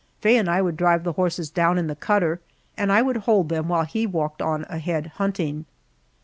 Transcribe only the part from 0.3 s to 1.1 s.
and I would drive